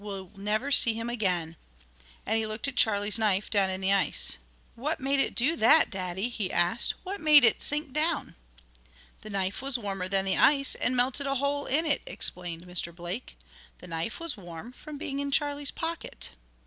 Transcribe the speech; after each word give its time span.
"Well 0.03 0.31
never 0.35 0.71
see 0.71 0.95
him 0.95 1.11
again," 1.11 1.57
and 2.25 2.35
he 2.35 2.47
looked 2.47 2.67
at 2.67 2.75
Charlie's 2.75 3.19
knife 3.19 3.51
down 3.51 3.69
in 3.69 3.81
the 3.81 3.93
ice. 3.93 4.39
"What 4.73 4.99
made 4.99 5.19
it 5.19 5.35
do 5.35 5.55
that, 5.57 5.91
Daddy?" 5.91 6.27
he 6.27 6.51
asked. 6.51 6.95
"What 7.03 7.21
made 7.21 7.43
it 7.43 7.61
sink 7.61 7.93
down?" 7.93 8.35
"The 9.21 9.29
knife 9.29 9.61
was 9.61 9.77
warmer 9.77 10.07
than 10.07 10.25
the 10.25 10.37
ice, 10.37 10.73
and 10.73 10.95
melted 10.95 11.27
a 11.27 11.35
hole 11.35 11.67
in 11.67 11.85
it," 11.85 12.01
explained 12.07 12.65
Mr. 12.65 12.95
Blake. 12.95 13.37
"The 13.77 13.87
knife 13.87 14.19
was 14.19 14.35
warm 14.35 14.71
from 14.71 14.97
being 14.97 15.19
in 15.19 15.29
Charlie's 15.29 15.69
pocket. 15.69 16.31